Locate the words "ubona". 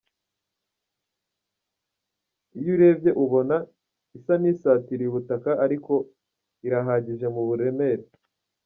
3.23-3.55